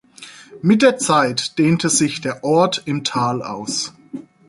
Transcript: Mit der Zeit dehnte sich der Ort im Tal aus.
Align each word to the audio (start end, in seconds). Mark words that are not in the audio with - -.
Mit 0.63 0.81
der 0.81 0.97
Zeit 0.97 1.59
dehnte 1.59 1.87
sich 1.87 2.21
der 2.21 2.43
Ort 2.43 2.81
im 2.87 3.03
Tal 3.03 3.43
aus. 3.43 3.93